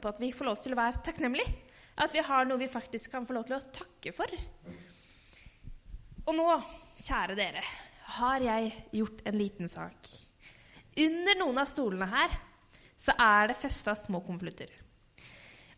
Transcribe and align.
på 0.00 0.10
at 0.12 0.20
vi 0.22 0.32
får 0.34 0.48
lov 0.48 0.60
til 0.62 0.74
å 0.74 0.78
være 0.80 1.02
takknemlige. 1.06 1.54
At 2.02 2.14
vi 2.14 2.22
har 2.24 2.46
noe 2.48 2.60
vi 2.60 2.70
faktisk 2.72 3.12
kan 3.12 3.26
få 3.28 3.36
lov 3.36 3.48
til 3.48 3.58
å 3.58 3.64
takke 3.74 4.14
for. 4.16 4.32
Og 6.22 6.36
nå, 6.38 6.46
kjære 7.02 7.36
dere, 7.36 7.64
har 8.18 8.44
jeg 8.44 8.70
gjort 8.96 9.20
en 9.28 9.38
liten 9.38 9.70
sak. 9.70 10.08
Under 11.02 11.38
noen 11.40 11.60
av 11.62 11.68
stolene 11.68 12.08
her 12.08 12.34
så 13.00 13.14
er 13.18 13.50
det 13.50 13.58
festa 13.58 13.94
små 13.98 14.20
konvolutter. 14.24 14.70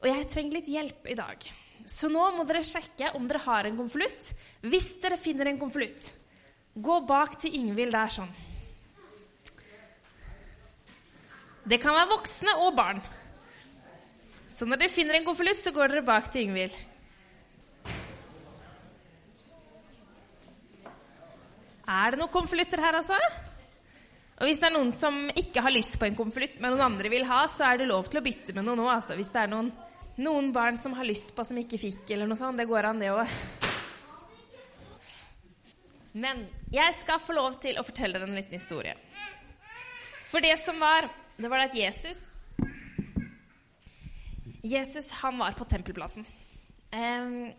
Og 0.03 0.11
jeg 0.11 0.27
trenger 0.31 0.59
litt 0.59 0.69
hjelp 0.69 1.09
i 1.09 1.17
dag. 1.17 1.47
Så 1.89 2.11
nå 2.13 2.23
må 2.37 2.45
dere 2.49 2.65
sjekke 2.65 3.15
om 3.17 3.29
dere 3.29 3.43
har 3.47 3.69
en 3.69 3.79
konvolutt. 3.79 4.31
Hvis 4.65 4.91
dere 5.03 5.21
finner 5.21 5.49
en 5.49 5.61
konvolutt, 5.61 6.11
gå 6.75 6.99
bak 7.09 7.39
til 7.41 7.57
Yngvild 7.61 7.95
der 7.95 8.13
sånn. 8.13 8.35
Det 11.65 11.79
kan 11.81 11.97
være 11.97 12.11
voksne 12.13 12.59
og 12.61 12.75
barn. 12.77 13.01
Så 14.55 14.67
når 14.69 14.85
dere 14.85 14.93
finner 14.93 15.17
en 15.19 15.25
konvolutt, 15.27 15.59
så 15.59 15.73
går 15.75 15.91
dere 15.91 16.07
bak 16.07 16.29
til 16.31 16.47
Yngvild. 16.47 16.75
Er 21.91 22.15
det 22.15 22.21
noen 22.21 22.31
konvolutter 22.33 22.81
her, 22.81 23.01
altså? 23.01 23.19
Og 24.39 24.47
hvis 24.47 24.61
det 24.63 24.69
er 24.69 24.75
noen 24.77 24.93
som 24.95 25.17
ikke 25.35 25.63
har 25.65 25.75
lyst 25.75 25.99
på 25.99 26.07
en 26.07 26.17
konvolutt, 26.19 26.61
men 26.63 26.71
noen 26.75 26.87
andre 26.87 27.11
vil 27.11 27.27
ha, 27.27 27.45
så 27.51 27.67
er 27.67 27.81
det 27.81 27.89
lov 27.91 28.07
til 28.11 28.21
å 28.21 28.25
bytte 28.25 28.55
med 28.55 28.67
noe 28.67 28.79
nå. 28.79 28.87
Altså. 28.91 29.17
Hvis 29.19 29.33
det 29.35 29.43
er 29.43 29.51
noen, 29.51 29.73
noen 30.23 30.53
barn 30.55 30.79
som 30.79 30.95
har 30.95 31.09
lyst 31.09 31.35
på, 31.35 31.47
som 31.47 31.59
ikke 31.59 31.81
fikk, 31.83 32.05
eller 32.15 32.31
noe 32.31 32.39
sånt. 32.39 32.59
Det 32.59 32.69
går 32.71 32.91
an, 32.93 33.03
det 33.03 33.11
òg. 33.11 33.35
Men 36.15 36.45
jeg 36.71 36.95
skal 37.01 37.19
få 37.19 37.35
lov 37.35 37.59
til 37.63 37.79
å 37.79 37.87
fortelle 37.87 38.21
dere 38.21 38.31
en 38.31 38.39
liten 38.39 38.55
historie. 38.55 38.95
For 40.31 40.43
det 40.43 40.55
som 40.63 40.79
var, 40.83 41.11
det 41.43 41.51
var 41.51 41.67
at 41.67 41.75
Jesus 41.75 42.34
Jesus 44.65 45.11
han 45.21 45.39
var 45.39 45.57
på 45.59 45.67
tempelplassen. 45.69 46.25
Um, 46.95 47.53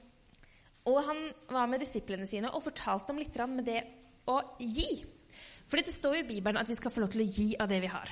og 0.90 1.02
han 1.06 1.20
var 1.50 1.68
med 1.70 1.82
disiplene 1.82 2.28
sine 2.30 2.50
og 2.54 2.64
fortalte 2.66 3.12
dem 3.12 3.22
litt 3.22 3.38
med 3.50 3.66
det 3.68 3.82
å 4.30 4.40
gi. 4.60 5.04
Fordi 5.70 5.86
det 5.86 5.94
står 5.94 6.18
jo 6.18 6.24
i 6.24 6.30
Bibelen 6.30 6.62
at 6.62 6.70
vi 6.70 6.78
skal 6.78 6.94
få 6.94 7.04
lov 7.04 7.14
til 7.14 7.26
å 7.26 7.30
gi 7.30 7.50
av 7.62 7.70
det 7.70 7.82
vi 7.84 7.92
har. 7.92 8.10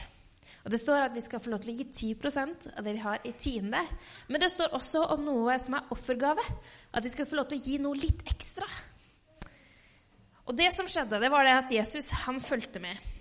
Og 0.64 0.72
det 0.72 0.80
står 0.80 1.06
at 1.06 1.16
vi 1.16 1.22
skal 1.24 1.42
få 1.44 1.52
lov 1.52 1.64
til 1.64 1.74
å 1.74 1.78
gi 1.78 2.14
10% 2.16 2.70
av 2.78 2.86
det 2.86 2.94
vi 2.96 3.04
har, 3.04 3.20
i 3.28 3.34
tiende. 3.36 3.82
Men 4.30 4.42
det 4.42 4.52
står 4.54 4.76
også 4.78 5.04
om 5.16 5.26
noe 5.26 5.58
som 5.60 5.76
er 5.78 5.90
offergave. 5.94 6.46
At 6.94 7.04
vi 7.04 7.12
skal 7.12 7.28
få 7.28 7.40
lov 7.40 7.50
til 7.52 7.60
å 7.60 7.66
gi 7.68 7.80
noe 7.84 8.00
litt 8.00 8.24
ekstra. 8.32 8.68
Og 10.48 10.56
det 10.58 10.70
som 10.76 10.88
skjedde, 10.90 11.20
det 11.20 11.32
var 11.32 11.48
det 11.48 11.58
at 11.58 11.76
Jesus 11.76 12.10
han 12.24 12.40
fulgte 12.44 12.82
med. 12.84 13.12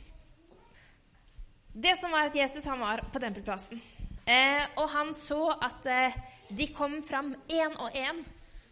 Det 1.73 1.97
som 1.99 2.13
var 2.13 2.29
at 2.29 2.37
Jesus 2.37 2.67
han 2.69 2.83
var 2.83 3.05
på 3.13 3.21
tempelplassen. 3.23 3.81
Eh, 4.27 4.65
og 4.79 4.87
han 4.93 5.15
så 5.19 5.41
at 5.57 5.87
eh, 5.91 6.19
de 6.53 6.69
kom 6.75 7.01
fram 7.07 7.33
én 7.51 7.75
og 7.79 7.97
én 7.97 8.21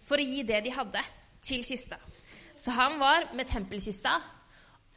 for 0.06 0.20
å 0.20 0.26
gi 0.26 0.44
det 0.46 0.62
de 0.66 0.74
hadde, 0.74 1.02
til 1.42 1.64
kista. 1.64 1.96
Så 2.60 2.74
han 2.76 2.98
var 3.00 3.30
med 3.34 3.48
tempelkista 3.48 4.18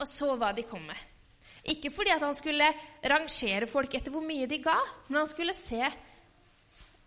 og 0.01 0.09
så 0.09 0.33
hva 0.35 0.51
de 0.55 0.65
kom 0.67 0.83
med. 0.83 0.99
Ikke 1.71 1.93
fordi 1.95 2.11
at 2.11 2.23
han 2.25 2.35
skulle 2.35 2.67
rangere 3.07 3.69
folk 3.71 3.93
etter 3.95 4.11
hvor 4.11 4.25
mye 4.25 4.49
de 4.51 4.59
ga, 4.63 4.75
men 5.07 5.21
han 5.21 5.29
skulle 5.31 5.55
se 5.55 5.79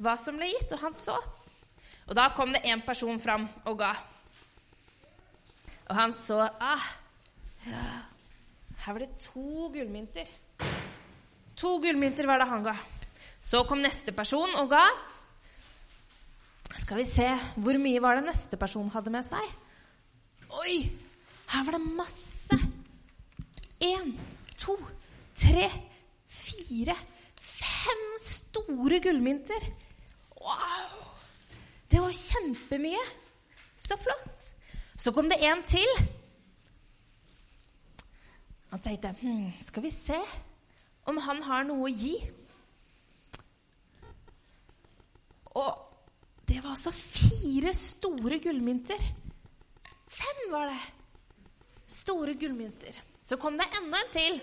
hva 0.00 0.14
som 0.20 0.38
ble 0.38 0.48
gitt, 0.48 0.72
og 0.72 0.80
han 0.80 0.96
så. 0.96 1.16
Og 2.06 2.14
da 2.16 2.30
kom 2.36 2.54
det 2.54 2.64
en 2.70 2.82
person 2.86 3.20
fram 3.20 3.44
og 3.66 3.78
ga. 3.82 3.92
Og 5.86 5.94
han 5.94 6.14
så 6.14 6.40
ah, 6.46 6.86
Her 7.66 8.94
var 8.94 9.02
det 9.02 9.12
to 9.22 9.68
gullmynter. 9.74 10.28
To 11.58 11.76
gullmynter 11.82 12.28
var 12.28 12.40
det 12.40 12.48
han 12.50 12.64
ga. 12.64 12.76
Så 13.46 13.62
kom 13.68 13.78
neste 13.78 14.10
person 14.14 14.50
og 14.58 14.70
ga. 14.72 14.82
Skal 16.76 16.98
vi 16.98 17.04
se 17.08 17.28
Hvor 17.62 17.78
mye 17.78 18.02
var 18.02 18.18
det 18.18 18.26
neste 18.26 18.58
person 18.58 18.90
hadde 18.90 19.12
med 19.14 19.26
seg? 19.26 19.52
Oi! 20.64 20.80
Her 21.46 21.66
var 21.66 21.76
det 21.76 21.94
masse. 21.94 22.58
Én, 23.86 24.16
to, 24.58 24.74
tre, 25.38 25.68
fire, 26.26 26.96
fem 27.38 28.02
store 28.26 28.98
gullmynter. 29.04 29.68
Wow! 30.42 31.04
Det 31.90 32.02
var 32.02 32.10
kjempemye. 32.18 33.04
Så 33.76 33.98
flott. 34.00 34.48
Så 34.98 35.12
kom 35.14 35.30
det 35.30 35.38
en 35.46 35.62
til. 35.62 35.86
Han 38.72 38.82
tenkte 38.82 39.14
hm, 39.20 39.52
Skal 39.68 39.86
vi 39.86 39.94
se 39.94 40.18
om 41.06 41.20
han 41.22 41.44
har 41.46 41.62
noe 41.68 41.86
å 41.86 41.92
gi? 41.92 42.16
Og 45.56 45.82
det 46.46 46.60
var 46.62 46.74
altså 46.74 46.92
fire 46.94 47.72
store 47.74 48.38
gullmynter. 48.44 49.00
Fem 50.06 50.44
var 50.52 50.70
det. 50.70 50.80
Store 51.90 52.34
gullmynter. 52.38 52.98
Så 53.22 53.38
kom 53.40 53.58
det 53.58 53.66
enda 53.80 53.98
en 54.02 54.12
til. 54.14 54.38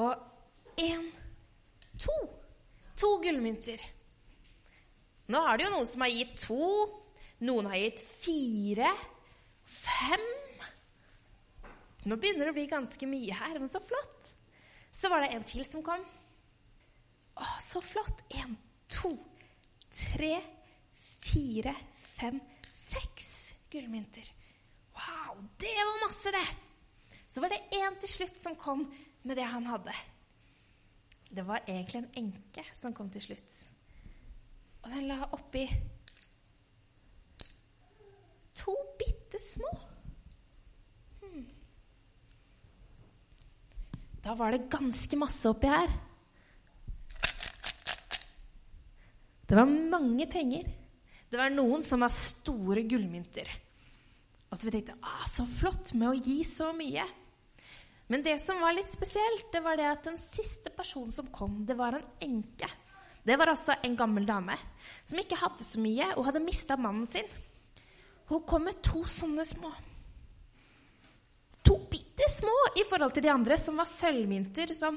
Og 0.00 0.80
én, 0.80 1.06
to. 2.00 2.16
To 3.00 3.10
gullmynter. 3.22 3.82
Nå 5.30 5.42
er 5.46 5.58
det 5.58 5.68
jo 5.68 5.74
noen 5.76 5.88
som 5.88 6.02
har 6.02 6.12
gitt 6.14 6.34
to. 6.42 6.70
Noen 7.46 7.68
har 7.70 7.78
gitt 7.78 8.02
fire. 8.02 8.90
Fem. 9.70 10.26
Nå 12.08 12.16
begynner 12.16 12.48
det 12.48 12.54
å 12.54 12.56
bli 12.56 12.66
ganske 12.70 13.06
mye 13.06 13.36
her, 13.36 13.60
men 13.60 13.70
så 13.70 13.82
flott. 13.84 14.32
Så 14.90 15.12
var 15.12 15.22
det 15.22 15.30
en 15.36 15.46
til 15.46 15.62
som 15.68 15.84
kom. 15.86 16.02
Å, 17.38 17.46
så 17.62 17.82
flott. 17.84 18.24
Én, 18.34 18.56
to, 18.90 19.10
tre, 19.90 20.34
fire, 21.20 21.74
fem, 21.94 22.40
seks 22.74 23.52
gullmynter. 23.70 24.32
Wow, 24.94 25.44
det 25.58 25.76
var 25.78 26.02
masse, 26.06 26.34
det! 26.34 26.48
Så 27.30 27.40
var 27.40 27.52
det 27.52 27.62
en 27.78 27.98
til 28.02 28.10
slutt 28.10 28.40
som 28.42 28.56
kom 28.58 28.84
med 29.22 29.38
det 29.38 29.46
han 29.46 29.66
hadde. 29.70 29.94
Det 31.30 31.44
var 31.46 31.62
egentlig 31.66 32.02
en 32.02 32.12
enke 32.24 32.64
som 32.74 32.94
kom 32.94 33.10
til 33.10 33.22
slutt. 33.22 33.60
Og 34.82 34.90
den 34.90 35.06
la 35.06 35.28
oppi 35.36 35.62
to 38.58 38.74
bitte 38.98 39.38
små. 39.38 39.70
Hmm. 41.22 41.46
Da 44.24 44.34
var 44.34 44.50
det 44.50 44.66
ganske 44.72 45.16
masse 45.20 45.48
oppi 45.48 45.70
her. 45.70 45.92
Det 49.50 49.56
var 49.58 49.66
mange 49.66 50.28
penger. 50.30 50.66
Det 51.26 51.38
var 51.38 51.50
noen 51.50 51.82
som 51.82 52.04
var 52.04 52.12
store 52.14 52.84
gullmynter. 52.86 53.48
Og 54.46 54.58
så 54.58 54.68
vi 54.68 54.76
tenkte 54.76 54.94
ah, 55.02 55.24
så 55.26 55.42
flott 55.42 55.90
med 55.98 56.12
å 56.12 56.18
gi 56.18 56.44
så 56.46 56.68
mye. 56.74 57.02
Men 58.14 58.22
det 58.22 58.36
som 58.42 58.62
var 58.62 58.76
litt 58.76 58.90
spesielt, 58.90 59.48
det 59.50 59.62
var 59.64 59.78
det 59.78 59.88
at 59.90 60.06
den 60.06 60.20
siste 60.22 60.70
personen 60.74 61.10
som 61.14 61.32
kom, 61.34 61.64
det 61.66 61.74
var 61.78 61.98
en 61.98 62.06
enke. 62.22 62.68
Det 63.26 63.36
var 63.38 63.50
altså 63.50 63.74
en 63.82 63.98
gammel 63.98 64.26
dame 64.26 64.54
som 65.02 65.18
ikke 65.18 65.40
hadde 65.42 65.66
så 65.66 65.82
mye 65.82 66.12
og 66.14 66.28
hadde 66.28 66.44
mista 66.46 66.78
mannen 66.78 67.10
sin. 67.10 67.26
Hun 68.30 68.46
kom 68.46 68.68
med 68.70 68.78
to 68.86 69.02
sånne 69.02 69.48
små. 69.50 69.72
To 71.66 71.80
bitte 71.90 72.30
små 72.38 72.54
i 72.78 72.86
forhold 72.86 73.18
til 73.18 73.26
de 73.26 73.34
andre, 73.34 73.58
som 73.58 73.82
var 73.82 73.90
sølvmynter, 73.90 74.78
som 74.78 74.94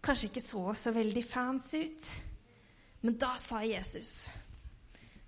kanskje 0.00 0.32
ikke 0.32 0.46
så 0.48 0.64
så 0.72 0.96
veldig 0.96 1.28
fancy 1.28 1.84
ut. 1.84 2.10
Men 3.00 3.16
da 3.20 3.32
sa 3.40 3.62
Jesus, 3.64 4.28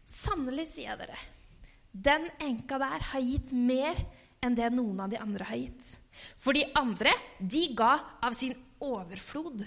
sannelig 0.04 0.68
sier 0.74 0.92
jeg 0.92 1.00
dere, 1.04 1.20
den 1.92 2.26
enka 2.40 2.78
der 2.80 3.04
har 3.12 3.24
gitt 3.24 3.52
mer 3.56 3.96
enn 4.42 4.56
det 4.56 4.68
noen 4.74 5.00
av 5.04 5.12
de 5.12 5.20
andre 5.20 5.46
har 5.48 5.60
gitt. 5.60 5.86
For 6.40 6.56
de 6.56 6.64
andre, 6.76 7.12
de 7.38 7.62
ga 7.76 7.94
av 8.24 8.36
sin 8.36 8.54
overflod. 8.82 9.64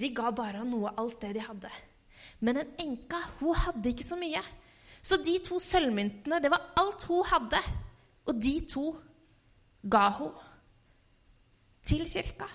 De 0.00 0.10
ga 0.16 0.30
bare 0.34 0.62
av 0.62 0.68
noe 0.68 0.94
alt 1.00 1.20
det 1.24 1.34
de 1.36 1.44
hadde. 1.44 1.72
Men 2.44 2.60
en 2.62 2.72
enka, 2.86 3.20
hun 3.40 3.56
hadde 3.56 3.92
ikke 3.92 4.06
så 4.06 4.18
mye. 4.20 4.40
Så 5.04 5.18
de 5.20 5.36
to 5.44 5.60
sølvmyntene, 5.60 6.40
det 6.40 6.52
var 6.52 6.72
alt 6.80 7.04
hun 7.10 7.24
hadde. 7.28 7.60
Og 8.28 8.40
de 8.40 8.54
to 8.68 8.86
ga 9.92 10.06
hun 10.18 10.32
til 11.84 12.06
kirka. 12.08 12.48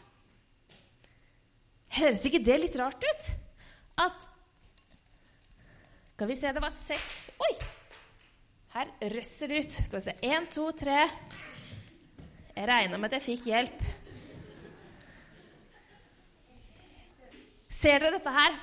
Høres 1.99 2.25
ikke 2.25 2.41
det 2.45 2.57
litt 2.63 2.77
rart 2.79 3.05
ut? 3.05 3.29
At 4.01 4.25
Skal 6.19 6.27
vi 6.27 6.35
se, 6.35 6.49
det 6.51 6.59
var 6.59 6.73
seks 6.75 7.17
Oi! 7.39 7.53
Her 8.73 8.89
røsser 9.13 9.47
det 9.47 9.59
ut. 9.63 9.77
Skal 9.85 9.93
vi 9.93 10.01
se. 10.03 10.13
Én, 10.27 10.47
to, 10.51 10.65
tre 10.75 10.97
Jeg 12.57 12.65
regna 12.67 12.97
med 12.99 13.07
at 13.07 13.15
jeg 13.15 13.23
fikk 13.23 13.47
hjelp. 13.47 13.85
Ser 17.71 18.03
dere 18.03 18.11
dette 18.17 18.35
her? 18.35 18.59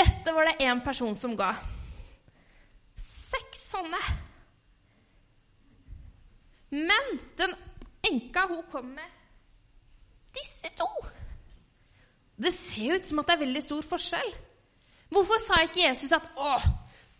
Dette 0.00 0.32
var 0.32 0.48
det 0.48 0.64
én 0.70 0.80
person 0.88 1.12
som 1.12 1.36
ga. 1.36 1.50
Seks 2.96 3.68
sånne. 3.74 4.02
Men 6.72 7.14
den 7.36 7.52
enka, 8.14 8.48
hun 8.48 8.64
kom 8.72 8.94
med 8.96 9.20
disse 10.40 10.72
to. 10.72 10.88
Det 12.40 12.56
ser 12.56 12.96
ut 12.96 13.12
som 13.12 13.20
at 13.20 13.28
det 13.28 13.36
er 13.42 13.46
veldig 13.50 13.68
stor 13.68 13.92
forskjell. 13.92 14.38
Hvorfor 15.08 15.40
sa 15.40 15.62
ikke 15.62 15.88
Jesus 15.88 16.12
at 16.12 16.30
'Å, 16.36 16.60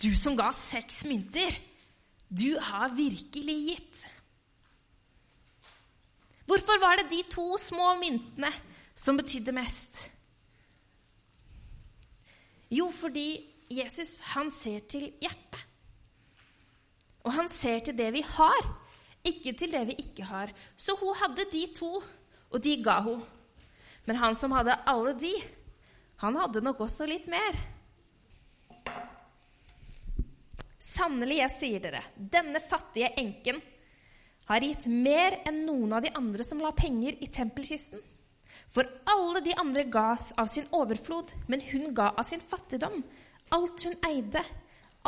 du 0.02 0.14
som 0.17 0.37
ga 0.37 0.50
seks 0.52 1.05
mynter, 1.05 1.52
du 2.29 2.58
har 2.61 2.88
virkelig 2.88 3.58
gitt'? 3.69 4.05
Hvorfor 6.46 6.81
var 6.81 6.96
det 6.96 7.11
de 7.11 7.23
to 7.31 7.58
små 7.61 7.94
myntene 7.94 8.52
som 8.94 9.17
betydde 9.17 9.52
mest? 9.52 10.11
Jo, 12.70 12.90
fordi 12.90 13.44
Jesus 13.70 14.20
han 14.20 14.50
ser 14.50 14.81
til 14.88 15.12
hjertet. 15.20 15.64
Og 17.25 17.32
han 17.32 17.49
ser 17.52 17.79
til 17.85 17.99
det 17.99 18.12
vi 18.12 18.23
har, 18.25 18.62
ikke 19.25 19.52
til 19.52 19.73
det 19.73 19.87
vi 19.87 19.96
ikke 19.99 20.25
har. 20.25 20.52
Så 20.76 20.96
hun 21.00 21.17
hadde 21.17 21.44
de 21.52 21.67
to, 21.76 22.02
og 22.50 22.64
de 22.64 22.76
ga 22.85 23.00
hun. 23.00 23.25
Men 24.06 24.17
han 24.17 24.37
som 24.37 24.52
hadde 24.56 24.79
alle 24.87 25.12
de, 25.20 25.35
han 26.17 26.37
hadde 26.37 26.64
nok 26.64 26.81
også 26.81 27.06
litt 27.06 27.29
mer. 27.29 27.58
Sannelig, 30.98 31.38
jeg 31.38 31.54
sier 31.60 31.82
dere, 31.82 32.02
denne 32.18 32.58
fattige 32.58 33.12
enken 33.20 33.60
har 34.48 34.64
gitt 34.64 34.88
mer 34.90 35.36
enn 35.46 35.60
noen 35.66 35.92
av 35.94 36.02
de 36.02 36.10
andre 36.18 36.42
som 36.46 36.58
la 36.64 36.72
penger 36.74 37.20
i 37.22 37.28
tempelkisten. 37.30 38.00
For 38.72 38.88
alle 39.12 39.42
de 39.44 39.54
andre 39.60 39.84
ga 39.86 40.16
av 40.18 40.48
sin 40.50 40.66
overflod, 40.74 41.30
men 41.46 41.62
hun 41.70 41.92
ga 41.94 42.10
av 42.18 42.26
sin 42.26 42.42
fattigdom. 42.42 43.04
Alt 43.54 43.84
hun 43.86 43.94
eide, 44.08 44.42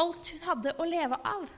alt 0.01 0.31
hun 0.31 0.45
hadde 0.47 0.77
å 0.79 0.87
leve 0.89 1.19
av. 1.33 1.49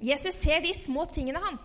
Jesus 0.00 0.40
ser 0.40 0.64
de 0.64 0.72
små 0.74 1.04
tingene, 1.12 1.42
han. 1.44 1.60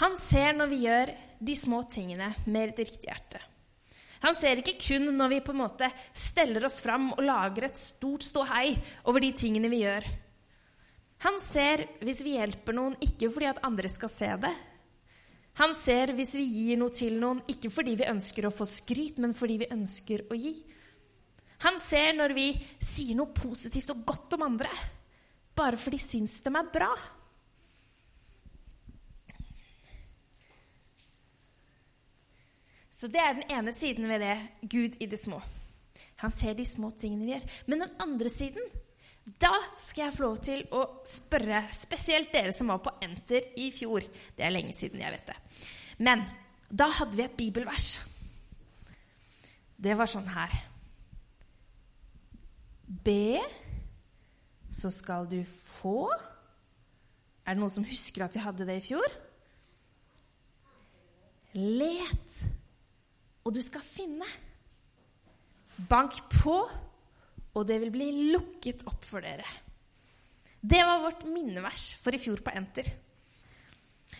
Han 0.00 0.16
ser 0.18 0.56
når 0.58 0.70
vi 0.72 0.84
gjør 0.88 1.12
de 1.44 1.56
små 1.58 1.82
tingene 1.90 2.32
med 2.46 2.72
et 2.72 2.84
riktig 2.84 3.08
hjerte. 3.10 3.40
Han 4.24 4.36
ser 4.38 4.60
ikke 4.62 4.78
kun 4.80 5.10
når 5.18 5.34
vi 5.34 5.40
på 5.44 5.52
en 5.52 5.60
måte 5.60 5.90
steller 6.16 6.64
oss 6.64 6.80
fram 6.80 7.10
og 7.12 7.22
lager 7.22 7.66
et 7.68 7.78
stort 7.78 8.24
ståhei 8.24 8.72
over 9.10 9.20
de 9.20 9.34
tingene 9.36 9.68
vi 9.72 9.82
gjør. 9.82 10.06
Han 11.26 11.36
ser 11.44 11.84
hvis 12.04 12.22
vi 12.24 12.38
hjelper 12.38 12.76
noen, 12.76 12.96
ikke 13.04 13.30
fordi 13.32 13.50
at 13.50 13.60
andre 13.64 13.90
skal 13.92 14.10
se 14.12 14.30
det. 14.44 14.52
Han 15.60 15.74
ser 15.78 16.10
hvis 16.16 16.32
vi 16.34 16.44
gir 16.50 16.80
noe 16.80 16.92
til 16.92 17.18
noen, 17.20 17.42
ikke 17.48 17.70
fordi 17.70 17.94
vi 18.00 18.08
ønsker 18.10 18.48
å 18.48 18.54
få 18.54 18.66
skryt, 18.66 19.20
men 19.22 19.36
fordi 19.36 19.60
vi 19.62 19.70
ønsker 19.76 20.24
å 20.26 20.38
gi. 20.38 20.54
Han 21.64 21.78
ser 21.80 22.16
når 22.16 22.34
vi 22.36 22.48
sier 22.82 23.14
noe 23.16 23.32
positivt 23.36 23.92
og 23.94 24.02
godt 24.08 24.34
om 24.36 24.48
andre, 24.48 24.72
bare 25.54 25.78
fordi 25.78 26.00
de 26.00 26.06
syns 26.08 26.40
de 26.42 26.50
er 26.50 26.72
bra. 26.74 26.90
Så 32.94 33.10
det 33.10 33.18
er 33.20 33.34
den 33.34 33.50
ene 33.50 33.74
siden 33.74 34.06
ved 34.08 34.22
det 34.22 34.70
Gud 34.70 34.98
i 35.02 35.10
det 35.10 35.18
små. 35.18 35.40
Han 36.22 36.32
ser 36.32 36.54
de 36.54 36.66
små 36.66 36.92
tingene 36.94 37.26
vi 37.26 37.34
gjør. 37.34 37.46
Men 37.66 37.82
den 37.82 37.96
andre 38.04 38.30
siden, 38.30 38.68
da 39.40 39.52
skal 39.80 40.06
jeg 40.06 40.14
få 40.14 40.26
lov 40.26 40.38
til 40.44 40.62
å 40.76 40.84
spørre 41.08 41.64
spesielt 41.74 42.30
dere 42.32 42.52
som 42.54 42.70
var 42.70 42.82
på 42.84 42.92
Enter 43.02 43.50
i 43.60 43.70
fjor. 43.74 44.06
Det 44.36 44.46
er 44.46 44.54
lenge 44.54 44.76
siden, 44.78 45.02
jeg 45.02 45.14
vet 45.16 45.32
det. 45.32 45.36
Men 46.06 46.22
da 46.70 46.90
hadde 47.00 47.18
vi 47.18 47.26
et 47.26 47.36
bibelvers. 47.38 47.96
Det 49.74 49.96
var 49.98 50.08
sånn 50.08 50.30
her 50.30 50.54
Be, 53.04 53.40
så 54.70 54.90
skal 54.92 55.26
du 55.28 55.40
få. 55.80 56.06
Er 57.44 57.56
det 57.56 57.60
noen 57.60 57.72
som 57.72 57.86
husker 57.88 58.26
at 58.26 58.36
vi 58.36 58.42
hadde 58.44 58.66
det 58.68 58.76
i 58.78 58.84
fjor? 58.84 59.16
Let, 61.56 62.38
og 63.44 63.52
du 63.52 63.60
skal 63.62 63.84
finne. 63.84 64.26
Bank 65.88 66.20
på, 66.32 66.56
og 67.54 67.66
det 67.68 67.78
vil 67.82 67.92
bli 67.94 68.10
lukket 68.32 68.84
opp 68.88 69.04
for 69.06 69.24
dere. 69.24 69.46
Det 70.64 70.80
var 70.80 71.02
vårt 71.02 71.26
minnevers 71.28 71.92
for 72.00 72.14
i 72.16 72.20
fjor 72.20 72.40
på 72.44 72.54
Enter. 72.56 72.88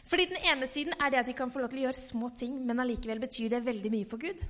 Fordi 0.05 0.27
Den 0.29 0.43
ene 0.51 0.67
siden 0.69 0.93
er 1.01 1.11
det 1.11 1.21
at 1.23 1.29
vi 1.31 1.37
kan 1.39 1.51
få 1.51 1.63
lov 1.63 1.71
til 1.73 1.81
å 1.81 1.87
gjøre 1.87 2.01
små 2.01 2.29
ting, 2.37 2.59
men 2.67 2.83
allikevel 2.83 3.23
betyr 3.23 3.49
det 3.55 3.65
veldig 3.65 3.93
mye 3.95 4.09
for 4.11 4.21
Gud. 4.21 4.43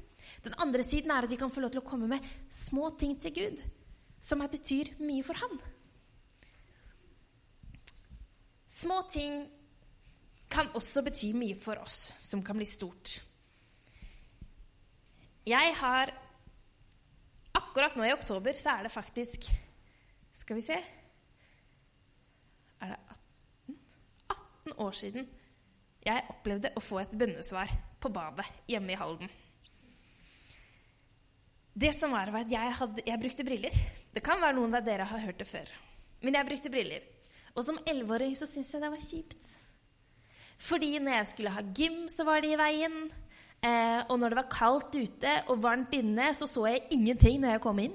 Den 0.42 0.56
andre 0.58 0.82
siden 0.82 1.12
er 1.12 1.26
at 1.26 1.30
vi 1.30 1.38
kan 1.38 1.52
få 1.52 1.62
lov 1.62 1.70
til 1.70 1.82
å 1.82 1.86
komme 1.86 2.08
med 2.10 2.26
små 2.50 2.90
ting 2.98 3.14
til 3.20 3.34
Gud, 3.36 3.60
som 4.18 4.42
betyr 4.42 4.96
mye 5.04 5.22
for 5.22 5.38
Han. 5.44 5.60
Små 8.74 9.04
ting 9.12 9.44
kan 10.50 10.72
også 10.74 11.04
bety 11.06 11.30
mye 11.36 11.54
for 11.58 11.78
oss, 11.78 12.14
som 12.20 12.42
kan 12.42 12.58
bli 12.58 12.66
stort. 12.66 13.20
Jeg 15.44 15.74
har 15.76 16.12
Akkurat 17.54 17.96
nå 17.96 18.06
i 18.08 18.12
oktober 18.14 18.56
så 18.56 18.78
er 18.78 18.86
det 18.86 18.94
faktisk 18.94 19.48
Skal 20.34 20.58
vi 20.58 20.64
se 20.64 20.78
Er 22.80 22.94
det 22.94 23.00
18? 23.00 23.80
18 24.36 24.78
år 24.86 25.00
siden 25.00 25.32
jeg 26.04 26.20
opplevde 26.28 26.68
å 26.76 26.82
få 26.84 26.98
et 27.00 27.12
bønnesvar 27.16 27.70
på 27.96 28.10
badet 28.12 28.44
hjemme 28.68 28.92
i 28.92 28.96
Halden. 29.00 29.30
Det 31.72 31.94
som 31.96 32.12
var, 32.12 32.28
var 32.28 32.44
at 32.44 32.52
jeg, 32.52 32.74
hadde, 32.78 33.04
jeg 33.08 33.20
brukte 33.22 33.46
briller. 33.48 33.78
Det 34.12 34.22
kan 34.22 34.42
være 34.42 34.58
noen 34.58 34.76
av 34.76 34.84
dere 34.84 35.06
har 35.08 35.22
hørt 35.24 35.40
det 35.40 35.48
før. 35.48 35.70
Men 36.20 36.36
jeg 36.36 36.48
brukte 36.50 36.72
briller. 36.74 37.06
Og 37.56 37.64
som 37.64 37.80
elleveåring 37.88 38.36
så 38.36 38.44
syntes 38.50 38.74
jeg 38.74 38.84
det 38.84 38.92
var 38.92 39.06
kjipt. 39.06 39.48
Fordi 40.68 40.92
når 41.00 41.16
jeg 41.16 41.30
skulle 41.32 41.54
ha 41.56 41.64
gym, 41.74 42.04
så 42.12 42.28
var 42.28 42.44
det 42.44 42.52
i 42.52 42.60
veien. 42.60 43.00
Eh, 43.64 44.00
og 44.12 44.18
når 44.20 44.32
det 44.32 44.38
var 44.42 44.52
kaldt 44.52 44.96
ute 44.98 45.34
og 45.48 45.62
varmt 45.64 45.94
inne, 45.96 46.28
så 46.36 46.48
så 46.50 46.66
jeg 46.68 46.84
ingenting 46.92 47.38
når 47.40 47.54
jeg 47.54 47.62
kom 47.64 47.78
inn. 47.80 47.94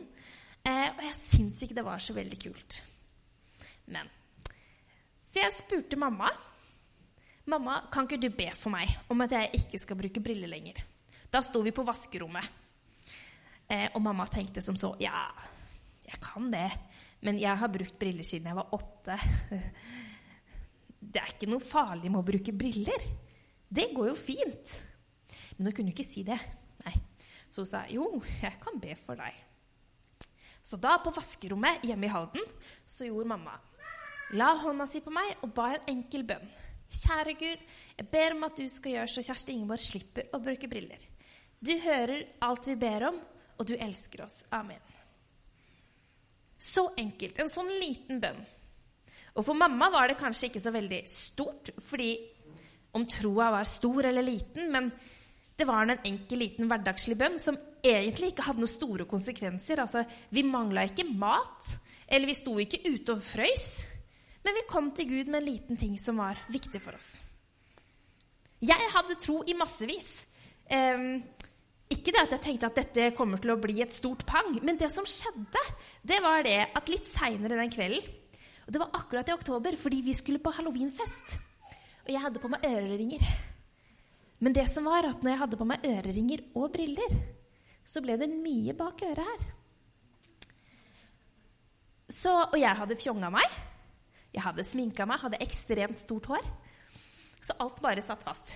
Eh, 0.65 0.87
og 0.95 1.03
jeg 1.05 1.17
syns 1.17 1.61
ikke 1.61 1.77
det 1.77 1.85
var 1.85 2.01
så 2.01 2.15
veldig 2.17 2.39
kult. 2.41 2.81
Men 3.89 4.09
Så 5.29 5.43
jeg 5.43 5.53
spurte 5.59 5.97
mamma. 5.97 6.29
'Mamma, 7.45 7.81
kan 7.91 8.05
ikke 8.05 8.21
du 8.21 8.29
be 8.29 8.49
for 8.53 8.69
meg 8.69 8.89
om 9.09 9.21
at 9.21 9.31
jeg 9.31 9.49
ikke 9.57 9.79
skal 9.79 9.97
bruke 9.97 10.21
briller 10.21 10.47
lenger?' 10.47 10.83
Da 11.31 11.41
sto 11.41 11.61
vi 11.61 11.71
på 11.71 11.85
vaskerommet, 11.85 12.45
eh, 13.69 13.89
og 13.93 14.01
mamma 14.01 14.25
tenkte 14.25 14.61
som 14.61 14.75
så 14.75 14.95
'Ja, 14.99 15.29
jeg 16.05 16.19
kan 16.21 16.51
det, 16.51 16.71
men 17.21 17.39
jeg 17.39 17.57
har 17.57 17.67
brukt 17.67 17.99
briller 17.99 18.23
siden 18.23 18.47
jeg 18.47 18.55
var 18.55 18.69
åtte.' 18.73 19.19
Det 21.01 21.21
er 21.21 21.33
ikke 21.33 21.49
noe 21.49 21.59
farlig 21.59 22.11
med 22.11 22.19
å 22.19 22.25
bruke 22.25 22.51
briller. 22.51 23.01
Det 23.69 23.93
går 23.95 24.07
jo 24.09 24.15
fint. 24.15 24.88
Men 25.59 25.69
hun 25.69 25.75
kunne 25.75 25.91
ikke 25.91 26.07
si 26.07 26.23
det. 26.23 26.39
Nei. 26.85 26.95
Så 27.51 27.65
hun 27.65 27.69
sa 27.69 27.83
jo, 27.91 28.07
jeg 28.41 28.55
kan 28.63 28.79
be 28.79 28.95
for 29.03 29.19
deg. 29.19 29.35
Så 30.63 30.77
da, 30.79 30.95
på 31.03 31.11
vaskerommet 31.11 31.83
hjemme 31.87 32.07
i 32.07 32.13
Halden, 32.13 32.45
så 32.87 33.07
gjorde 33.07 33.31
mamma 33.31 33.57
La 34.37 34.51
hånda 34.61 34.85
si 34.85 34.99
på 35.01 35.09
meg 35.09 35.39
og 35.41 35.49
ba 35.57 35.71
en 35.73 35.87
enkel 35.89 36.21
bønn. 36.29 36.45
Kjære 36.89 37.33
Gud, 37.37 37.63
jeg 37.97 38.07
ber 38.11 38.35
om 38.35 38.45
at 38.45 38.59
du 38.59 38.67
skal 38.69 38.93
gjøre 38.93 39.09
så 39.09 39.23
Kjersti 39.25 39.55
Ingeborg 39.55 39.81
slipper 39.81 40.29
å 40.33 40.39
bruke 40.41 40.69
briller. 40.69 41.01
Du 41.57 41.71
hører 41.81 42.27
alt 42.45 42.69
vi 42.69 42.75
ber 42.77 43.07
om, 43.09 43.17
og 43.57 43.67
du 43.67 43.73
elsker 43.73 44.23
oss. 44.25 44.43
Amen. 44.53 44.81
Så 46.59 46.85
enkelt. 47.01 47.41
En 47.41 47.49
sånn 47.49 47.71
liten 47.81 48.21
bønn. 48.21 48.39
Og 49.33 49.45
for 49.45 49.57
mamma 49.57 49.89
var 49.93 50.09
det 50.09 50.19
kanskje 50.19 50.49
ikke 50.49 50.61
så 50.61 50.73
veldig 50.73 51.01
stort, 51.09 51.73
fordi 51.89 52.11
om 52.97 53.05
troa 53.09 53.49
var 53.57 53.69
stor 53.69 54.09
eller 54.09 54.25
liten, 54.25 54.69
men 54.73 54.89
det 55.59 55.67
var 55.67 55.83
en 55.83 55.97
enkel, 55.97 56.39
liten 56.39 56.69
hverdagslig 56.71 57.17
bønn 57.19 57.35
som 57.41 57.57
egentlig 57.83 58.31
ikke 58.31 58.45
hadde 58.47 58.63
noen 58.63 58.71
store 58.71 59.07
konsekvenser. 59.09 59.81
Altså, 59.83 60.05
vi 60.31 60.43
mangla 60.47 60.85
ikke 60.87 61.07
mat, 61.09 61.71
eller 62.07 62.29
vi 62.29 62.37
sto 62.37 62.55
ikke 62.63 62.81
ute 62.87 63.15
og 63.15 63.23
frøys. 63.23 63.67
Men 64.45 64.55
vi 64.55 64.67
kom 64.69 64.91
til 64.95 65.09
Gud 65.09 65.31
med 65.31 65.41
en 65.41 65.49
liten 65.49 65.79
ting 65.79 65.97
som 65.99 66.21
var 66.23 66.39
viktig 66.51 66.79
for 66.83 66.95
oss. 66.95 67.17
Jeg 68.63 68.87
hadde 68.93 69.19
tro 69.19 69.41
i 69.47 69.55
massevis. 69.55 70.07
Um, 70.71 71.19
ikke 71.89 72.13
det 72.13 72.21
at 72.21 72.33
jeg 72.35 72.43
tenkte 72.45 72.69
at 72.69 72.79
dette 72.79 73.11
kommer 73.17 73.41
til 73.41 73.55
å 73.55 73.59
bli 73.59 73.79
et 73.81 73.93
stort 73.93 74.25
pang, 74.29 74.51
men 74.61 74.77
det 74.77 74.91
som 74.93 75.07
skjedde, 75.09 75.63
det 76.05 76.19
var 76.21 76.43
det 76.45 76.59
at 76.77 76.91
litt 76.91 77.07
seinere 77.09 77.57
den 77.57 77.71
kvelden 77.73 78.05
Og 78.67 78.73
det 78.75 78.81
var 78.83 78.93
akkurat 78.99 79.31
i 79.31 79.33
oktober, 79.33 79.75
fordi 79.81 80.03
vi 80.05 80.13
skulle 80.13 80.43
på 80.43 80.53
halloweenfest. 80.53 81.39
Og 82.05 82.11
jeg 82.13 82.21
hadde 82.21 82.41
på 82.43 82.51
meg 82.51 82.67
øreringer. 82.69 83.48
Men 84.39 84.55
det 84.55 84.65
som 84.71 84.87
var 84.87 85.07
at 85.07 85.23
når 85.23 85.33
jeg 85.33 85.41
hadde 85.43 85.59
på 85.59 85.67
meg 85.67 85.85
øreringer 85.87 86.43
og 86.55 86.71
briller, 86.73 87.15
så 87.83 88.01
ble 88.03 88.15
det 88.21 88.29
mye 88.31 88.75
bak 88.77 89.01
øret 89.07 89.25
her. 89.25 89.47
Så, 92.09 92.31
og 92.31 92.57
jeg 92.57 92.77
hadde 92.79 92.97
fjonga 92.99 93.29
meg. 93.33 93.59
Jeg 94.33 94.43
hadde 94.45 94.65
sminka 94.65 95.05
meg, 95.09 95.21
hadde 95.21 95.41
ekstremt 95.43 95.99
stort 96.01 96.29
hår. 96.31 96.49
Så 97.41 97.55
alt 97.63 97.79
bare 97.83 98.03
satt 98.05 98.23
fast. 98.25 98.53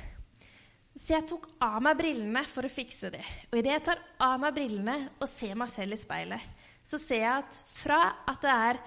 Så 0.93 1.15
jeg 1.15 1.25
tok 1.29 1.47
av 1.65 1.79
meg 1.81 1.97
brillene 1.97 2.43
for 2.45 2.65
å 2.65 2.71
fikse 2.71 3.09
det. 3.13 3.23
Og 3.49 3.57
idet 3.57 3.77
jeg 3.77 3.85
tar 3.87 4.01
av 4.21 4.37
meg 4.41 4.53
brillene 4.55 4.97
og 5.17 5.29
ser 5.29 5.55
meg 5.57 5.71
selv 5.73 5.97
i 5.97 6.01
speilet, 6.01 6.49
så 6.85 6.99
ser 7.01 7.23
jeg 7.23 7.43
at 7.43 7.61
fra 7.73 8.01
at 8.29 8.43
det 8.43 8.57
er 8.69 8.81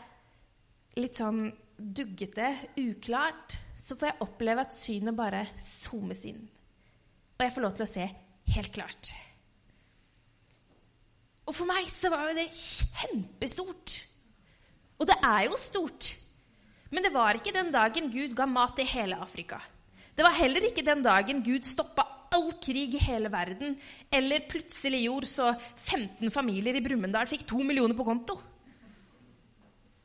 litt 1.02 1.18
sånn 1.18 1.48
duggete, 1.76 2.52
uklart, 2.78 3.56
så 3.76 3.96
får 3.98 4.12
jeg 4.12 4.22
oppleve 4.24 4.62
at 4.64 4.76
synet 4.76 5.16
bare 5.18 5.42
zoomes 5.60 6.22
inn. 6.28 6.46
Og 7.36 7.44
jeg 7.44 7.52
får 7.52 7.64
lov 7.66 7.76
til 7.76 7.84
å 7.84 7.90
se 7.90 8.06
helt 8.56 8.72
klart. 8.74 9.12
Og 11.46 11.54
for 11.54 11.68
meg 11.68 11.88
så 11.92 12.10
var 12.10 12.26
jo 12.30 12.36
det 12.38 12.48
kjempestort. 12.50 13.96
Og 14.96 15.08
det 15.10 15.16
er 15.20 15.46
jo 15.46 15.58
stort. 15.60 16.14
Men 16.90 17.04
det 17.04 17.12
var 17.14 17.38
ikke 17.38 17.54
den 17.54 17.72
dagen 17.74 18.10
Gud 18.10 18.34
ga 18.38 18.46
mat 18.48 18.76
til 18.78 18.88
hele 18.88 19.18
Afrika. 19.22 19.60
Det 20.16 20.24
var 20.24 20.34
heller 20.38 20.64
ikke 20.64 20.86
den 20.86 21.02
dagen 21.04 21.42
Gud 21.44 21.66
stoppa 21.68 22.06
all 22.34 22.50
krig 22.62 22.96
i 22.96 23.02
hele 23.04 23.30
verden, 23.32 23.76
eller 24.12 24.46
plutselig 24.50 25.04
gjorde 25.04 25.28
så 25.28 25.50
15 25.54 26.32
familier 26.34 26.76
i 26.76 26.82
Brumunddal 26.84 27.28
fikk 27.30 27.46
to 27.48 27.60
millioner 27.62 27.96
på 27.96 28.06
konto. 28.06 28.38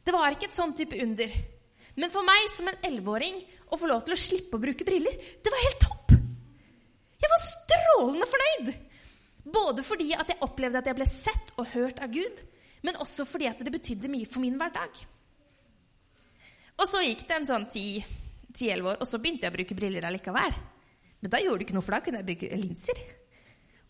Det 0.02 0.14
var 0.14 0.34
ikke 0.34 0.50
et 0.50 0.58
sånn 0.58 0.76
type 0.78 1.00
under. 1.02 1.34
Men 1.96 2.14
for 2.14 2.26
meg 2.26 2.46
som 2.54 2.70
en 2.70 2.86
elleveåring 2.88 3.42
å 3.72 3.80
få 3.80 3.90
lov 3.90 4.06
til 4.06 4.16
å 4.16 4.20
slippe 4.20 4.58
å 4.58 4.64
bruke 4.64 4.88
briller, 4.88 5.16
det 5.16 5.54
var 5.54 5.66
helt 5.68 5.82
topp! 5.88 5.91
Jeg 7.22 7.34
var 7.34 7.44
strålende 7.46 8.30
fornøyd! 8.30 8.74
Både 9.52 9.84
fordi 9.86 10.12
at 10.14 10.30
jeg 10.30 10.42
opplevde 10.46 10.82
at 10.82 10.90
jeg 10.90 10.98
ble 10.98 11.08
sett 11.10 11.54
og 11.58 11.70
hørt 11.74 12.02
av 12.04 12.12
Gud, 12.14 12.42
men 12.86 13.00
også 13.02 13.26
fordi 13.30 13.48
at 13.50 13.62
det 13.62 13.74
betydde 13.74 14.12
mye 14.12 14.30
for 14.30 14.44
min 14.44 14.58
hverdag. 14.60 15.02
Og 16.82 16.86
så 16.90 17.02
gikk 17.04 17.26
det 17.30 17.38
en 17.38 17.50
sånn 17.50 17.68
ti-elleve 17.74 18.94
år, 18.94 19.02
og 19.02 19.10
så 19.10 19.20
begynte 19.22 19.46
jeg 19.46 19.54
å 19.54 19.58
bruke 19.58 19.78
briller 19.78 20.08
allikevel. 20.08 20.56
Men 21.22 21.34
da 21.34 21.42
gjorde 21.42 21.62
det 21.62 21.68
ikke 21.68 21.78
noe, 21.78 21.86
for 21.86 21.96
da 21.96 22.02
kunne 22.06 22.22
jeg 22.22 22.30
bruke 22.32 22.62
linser. 22.62 23.02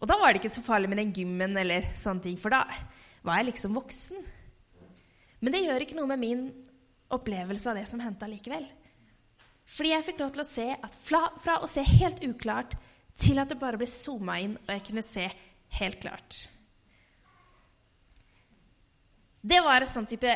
Og 0.02 0.10
da 0.10 0.18
var 0.20 0.32
det 0.32 0.42
ikke 0.42 0.56
så 0.56 0.64
farlig 0.66 0.90
med 0.92 1.00
den 1.00 1.14
gymmen 1.16 1.56
eller 1.62 1.92
sånne 1.96 2.26
ting, 2.26 2.38
for 2.42 2.52
da 2.52 2.66
var 3.24 3.40
jeg 3.40 3.52
liksom 3.52 3.76
voksen. 3.78 4.24
Men 5.42 5.56
det 5.56 5.64
gjør 5.64 5.86
ikke 5.86 5.98
noe 6.00 6.10
med 6.12 6.22
min 6.22 6.46
opplevelse 7.12 7.72
av 7.72 7.80
det 7.80 7.88
som 7.90 8.02
hendte 8.04 8.28
allikevel. 8.28 8.66
Fordi 9.72 9.94
jeg 9.94 10.08
fikk 10.10 10.24
lov 10.24 10.34
til 10.36 10.44
å 10.44 10.50
se 10.50 10.68
at 10.74 10.98
fra, 11.06 11.22
fra 11.44 11.60
å 11.64 11.70
se 11.70 11.84
helt 11.86 12.24
uklart 12.26 12.76
til 13.20 13.40
at 13.42 13.52
det 13.52 13.60
bare 13.60 13.80
ble 13.80 13.90
zooma 13.90 14.38
inn, 14.42 14.56
og 14.60 14.72
jeg 14.76 14.86
kunne 14.88 15.06
se 15.06 15.28
helt 15.80 16.00
klart. 16.02 16.40
Det 19.42 19.58
var 19.66 19.82
et 19.82 19.92
sånn 19.92 20.10
type 20.10 20.32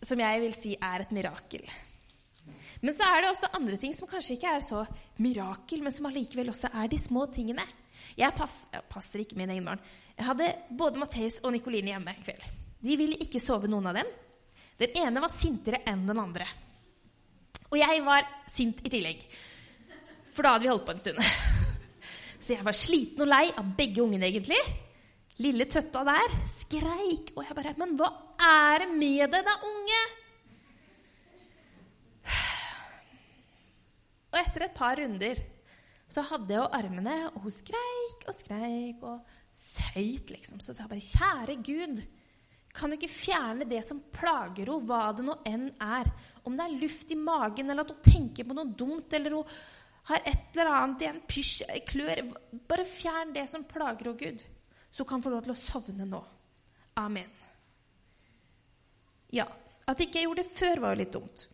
som 0.00 0.20
jeg 0.20 0.40
vil 0.40 0.54
si 0.56 0.74
er 0.80 1.04
et 1.04 1.12
mirakel. 1.12 1.64
Men 2.80 2.96
så 2.96 3.04
er 3.04 3.20
det 3.20 3.32
også 3.34 3.50
andre 3.58 3.76
ting 3.80 3.92
som 3.92 4.08
kanskje 4.08 4.38
ikke 4.38 4.54
er 4.56 4.64
så 4.64 4.84
mirakel, 5.20 5.82
men 5.84 5.92
som 5.92 6.08
allikevel 6.08 6.48
også 6.52 6.70
er 6.72 6.88
de 6.88 7.00
små 7.00 7.26
tingene. 7.32 7.66
Jeg, 8.16 8.32
pass, 8.36 8.62
jeg 8.72 8.86
passer 8.88 9.22
ikke 9.22 9.36
min 9.36 9.52
egen 9.52 9.68
barn. 9.68 9.82
Jeg 10.16 10.26
hadde 10.26 10.48
både 10.78 11.02
Matteus 11.02 11.38
og 11.44 11.52
Nikoline 11.52 11.92
hjemme 11.92 12.16
en 12.16 12.24
kveld. 12.24 12.48
De 12.80 12.96
ville 12.96 13.20
ikke 13.20 13.42
sove, 13.42 13.68
noen 13.68 13.90
av 13.92 14.00
dem. 14.00 14.08
Den 14.80 14.96
ene 15.02 15.20
var 15.20 15.32
sintere 15.32 15.82
enn 15.88 16.06
den 16.08 16.20
andre. 16.20 16.48
Og 17.68 17.76
jeg 17.78 18.04
var 18.06 18.24
sint 18.48 18.80
i 18.80 18.92
tillegg. 18.92 19.26
For 20.32 20.46
da 20.46 20.56
hadde 20.56 20.64
vi 20.64 20.72
holdt 20.72 20.88
på 20.88 20.96
en 20.96 21.04
stund. 21.04 21.20
Så 22.50 22.56
jeg 22.56 22.66
var 22.66 22.74
sliten 22.74 23.22
og 23.22 23.28
lei 23.30 23.44
av 23.60 23.66
begge 23.78 24.00
ungene, 24.02 24.26
egentlig. 24.26 24.58
Lille 25.38 25.68
tøtta 25.70 26.00
der 26.02 26.32
skreik, 26.50 27.30
og 27.36 27.44
jeg 27.46 27.54
bare 27.54 27.76
Men 27.78 27.92
hva 27.94 28.08
er 28.42 28.82
det 28.82 28.88
med 28.90 29.30
deg 29.30 29.44
da, 29.46 29.54
unge? 29.68 30.00
Og 34.34 34.40
etter 34.42 34.66
et 34.66 34.74
par 34.74 34.98
runder 34.98 35.44
så 36.10 36.26
hadde 36.26 36.50
jeg 36.50 36.58
jo 36.58 36.66
armene, 36.74 37.16
og 37.30 37.46
hun 37.46 37.54
skreik 37.54 38.26
og 38.26 38.34
skreik 38.34 39.06
og 39.06 39.22
søyt, 39.54 40.34
liksom. 40.34 40.58
Så 40.58 40.74
sa 40.74 40.88
jeg 40.88 40.90
bare, 40.96 41.06
kjære 41.06 41.60
Gud, 41.62 42.02
kan 42.74 42.90
du 42.90 42.98
ikke 42.98 43.14
fjerne 43.14 43.70
det 43.70 43.84
som 43.86 44.02
plager 44.10 44.66
henne, 44.66 44.90
hva 44.90 45.04
det 45.14 45.22
nå 45.22 45.38
enn 45.46 45.68
er? 45.78 46.10
Om 46.42 46.58
det 46.58 46.66
er 46.66 46.80
luft 46.82 47.14
i 47.14 47.18
magen, 47.30 47.70
eller 47.70 47.86
at 47.86 47.94
hun 47.94 48.10
tenker 48.10 48.50
på 48.50 48.58
noe 48.58 48.74
dumt, 48.74 49.14
eller 49.14 49.38
hun 49.38 49.60
har 50.10 50.24
et 50.26 50.56
eller 50.56 50.72
annet 50.74 51.04
i 51.04 51.10
en 51.10 51.20
pysj, 51.28 51.62
klør 51.88 52.24
Bare 52.70 52.84
fjern 52.88 53.34
det 53.34 53.46
som 53.50 53.66
plager 53.68 54.10
henne, 54.10 54.18
Gud 54.20 54.48
så 54.90 55.04
kan 55.04 55.22
få 55.22 55.30
lov 55.30 55.44
til 55.44 55.54
å 55.54 55.58
sovne 55.58 56.06
nå. 56.08 56.20
Amen. 56.98 57.30
Ja, 59.30 59.46
at 59.86 60.02
ikke 60.02 60.18
jeg 60.18 60.26
gjorde 60.26 60.42
det 60.42 60.56
før, 60.56 60.82
var 60.82 60.94
jo 60.94 61.00
litt 61.00 61.14
dumt. 61.14 61.44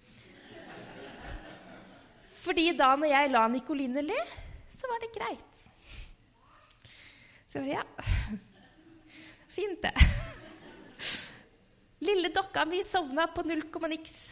Fordi 2.47 2.71
da 2.79 2.93
når 2.97 3.13
jeg 3.13 3.33
la 3.33 3.45
Nikoline 3.53 4.05
le, 4.07 4.21
så 4.73 4.89
var 4.89 5.03
det 5.03 5.13
greit. 5.17 5.67
Så 7.51 7.61
var 7.61 7.67
bare 7.67 7.77
ja 7.77 7.85
Fint, 9.57 9.81
det. 9.81 9.93
Lille 12.05 12.29
dokka 12.29 12.67
mi 12.69 12.83
sovna 12.85 13.25
på 13.33 13.45
null 13.47 13.63
komma 13.73 13.89
niks. 13.89 14.26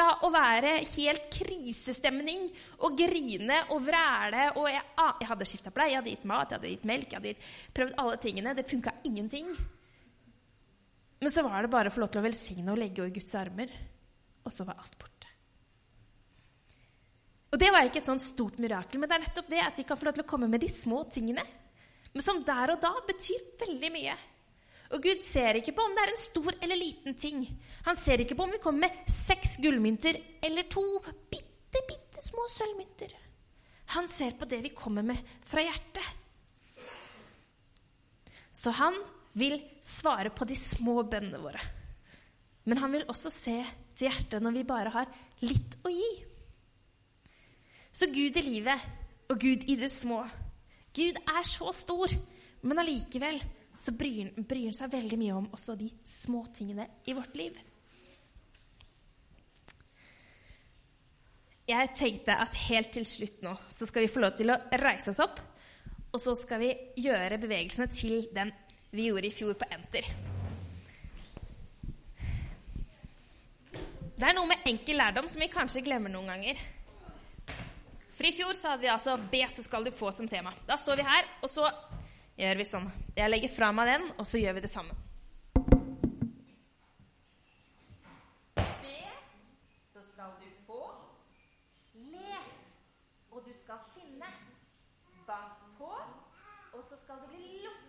Fra 0.00 0.14
å 0.24 0.30
være 0.32 0.78
helt 0.94 1.26
krisestemning 1.28 2.46
og 2.86 2.94
grine 2.96 3.58
og 3.74 3.82
vræle 3.84 4.46
og 4.56 4.70
Jeg, 4.70 4.80
jeg 4.96 5.28
hadde 5.28 5.48
skifta 5.50 5.72
pleie, 5.76 5.92
jeg 5.92 6.00
hadde 6.00 6.14
gitt 6.14 6.24
mat, 6.30 6.48
jeg 6.48 6.56
hadde 6.56 6.70
gitt 6.72 6.86
melk, 6.88 7.10
jeg 7.10 7.18
hadde 7.18 7.32
gitt, 7.34 7.50
prøvd 7.76 7.98
alle 8.00 8.16
tingene. 8.22 8.54
Det 8.56 8.64
funka 8.70 8.94
ingenting. 9.10 9.50
Men 11.20 11.34
så 11.34 11.44
var 11.44 11.60
det 11.60 11.72
bare 11.74 11.92
å 11.92 11.94
få 11.94 12.00
lov 12.00 12.14
til 12.14 12.22
å 12.22 12.24
velsigne 12.24 12.72
og 12.72 12.80
legge 12.80 13.04
i 13.04 13.12
Guds 13.18 13.36
armer. 13.36 13.76
Og 14.40 14.56
så 14.56 14.64
var 14.64 14.80
alt 14.80 14.96
borte. 14.96 15.28
Og 17.52 17.60
det 17.60 17.68
var 17.74 17.84
ikke 17.84 18.00
et 18.00 18.08
sånn 18.08 18.24
stort 18.24 18.56
mirakel, 18.62 19.02
men 19.02 19.10
det 19.10 19.18
er 19.18 19.24
nettopp 19.26 19.52
det 19.52 19.60
at 19.66 19.76
vi 19.76 19.84
kan 19.84 20.00
få 20.00 20.08
lov 20.08 20.16
til 20.16 20.24
å 20.24 20.30
komme 20.32 20.48
med 20.48 20.64
de 20.64 20.72
små 20.72 21.02
tingene. 21.12 21.44
Men 22.14 22.24
som 22.24 22.40
der 22.46 22.72
og 22.72 22.80
da 22.80 22.94
betyr 23.04 23.52
veldig 23.66 23.92
mye. 24.00 24.16
Og 24.96 25.04
Gud 25.04 25.20
ser 25.28 25.60
ikke 25.60 25.76
på 25.76 25.84
om 25.84 25.92
det 25.92 26.02
er 26.06 26.10
en 26.14 26.24
stor 26.24 26.54
eller 26.56 26.74
liten 26.78 26.89
ting. 27.18 27.42
Han 27.86 27.98
ser 27.98 28.22
ikke 28.22 28.36
på 28.38 28.46
om 28.46 28.54
vi 28.54 28.62
kommer 28.62 28.88
med 28.88 29.10
seks 29.10 29.58
gullmynter 29.62 30.18
eller 30.46 30.68
to 30.70 30.84
bitte, 31.30 31.82
bitte 31.88 32.22
små 32.24 32.46
sølvmynter. 32.52 33.12
Han 33.96 34.08
ser 34.10 34.36
på 34.38 34.46
det 34.46 34.60
vi 34.66 34.74
kommer 34.76 35.06
med 35.06 35.18
fra 35.46 35.64
hjertet. 35.66 36.06
Så 38.52 38.72
han 38.76 38.96
vil 39.38 39.56
svare 39.82 40.30
på 40.34 40.46
de 40.46 40.56
små 40.58 41.00
bønnene 41.08 41.40
våre. 41.40 41.60
Men 42.68 42.78
han 42.82 42.92
vil 42.92 43.06
også 43.08 43.32
se 43.32 43.56
til 43.96 44.10
hjertet 44.10 44.42
når 44.42 44.58
vi 44.58 44.66
bare 44.68 44.92
har 44.94 45.08
litt 45.42 45.78
å 45.86 45.92
gi. 45.92 46.10
Så 47.90 48.10
Gud 48.12 48.36
i 48.36 48.44
livet 48.44 48.84
og 49.30 49.40
Gud 49.40 49.64
i 49.70 49.76
det 49.80 49.90
små. 49.94 50.22
Gud 50.94 51.18
er 51.22 51.46
så 51.46 51.72
stor, 51.74 52.12
men 52.62 52.82
allikevel 52.82 53.40
så 53.76 53.92
bryr, 53.96 54.32
han 54.36 54.74
seg 54.76 54.92
veldig 54.92 55.18
mye 55.20 55.36
om 55.38 55.50
også 55.54 55.76
de 55.78 55.88
små 56.06 56.44
tingene 56.54 56.86
i 57.06 57.14
vårt 57.16 57.36
liv. 57.38 57.58
Jeg 61.70 61.92
tenkte 61.94 62.34
at 62.34 62.56
helt 62.66 62.90
til 62.90 63.06
slutt 63.06 63.44
nå 63.46 63.52
så 63.70 63.86
skal 63.86 64.02
vi 64.02 64.10
få 64.10 64.22
lov 64.24 64.34
til 64.38 64.50
å 64.50 64.58
reise 64.82 65.12
oss 65.12 65.22
opp. 65.22 65.38
Og 66.10 66.18
så 66.18 66.34
skal 66.34 66.58
vi 66.64 66.72
gjøre 67.04 67.38
bevegelsene 67.38 67.86
til 67.94 68.24
den 68.34 68.50
vi 68.90 69.06
gjorde 69.06 69.28
i 69.28 69.34
fjor 69.34 69.54
på 69.54 69.68
Enter. 69.70 70.08
Det 74.20 74.26
er 74.26 74.34
noe 74.36 74.50
med 74.50 74.66
enkel 74.68 74.98
lærdom 74.98 75.28
som 75.30 75.40
vi 75.40 75.52
kanskje 75.52 75.84
glemmer 75.86 76.10
noen 76.12 76.32
ganger. 76.32 76.58
For 78.16 78.28
i 78.28 78.34
fjor 78.36 78.58
så 78.58 78.74
hadde 78.74 78.84
vi 78.84 78.90
altså 78.92 79.14
'Be, 79.16 79.46
så 79.48 79.62
skal 79.64 79.86
du 79.86 79.90
få' 79.90 80.10
som 80.12 80.28
tema. 80.28 80.52
Da 80.66 80.76
står 80.76 80.96
vi 80.96 81.06
her, 81.06 81.24
og 81.42 81.48
så 81.48 81.70
gjør 82.40 82.60
vi 82.60 82.64
sånn. 82.64 82.86
Jeg 83.16 83.28
legger 83.28 83.52
fra 83.52 83.68
meg 83.76 83.90
den, 83.90 84.06
og 84.16 84.26
så 84.28 84.40
gjør 84.40 84.56
vi 84.56 84.64
det 84.64 84.70
samme. 84.72 84.96
Be, 88.56 88.96
så 89.92 90.04
skal 90.06 90.32
du 90.40 90.48
få. 90.66 90.80
Let, 92.14 92.56
og 93.30 93.44
du 93.44 93.52
skal 93.56 93.84
finne. 93.92 94.32
Bank 95.28 95.60
på, 95.78 95.92
og 96.72 96.82
så 96.88 96.96
skal 96.98 97.20
det 97.26 97.36
bli 97.36 97.60
lukket. 97.66 97.79